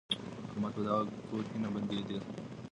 احمد 0.51 0.71
په 0.75 0.81
دغه 0.85 1.01
کور 1.29 1.43
کي 1.49 1.57
نه 1.63 1.69
بېدېدی. 1.73 2.17